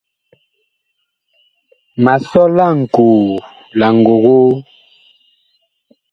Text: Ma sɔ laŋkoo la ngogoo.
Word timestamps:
Ma 2.03 2.13
sɔ 2.29 2.43
laŋkoo 2.57 3.21
la 3.79 3.87
ngogoo. 3.99 4.49